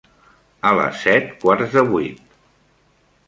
[0.69, 2.23] A les set, quarts de vuit.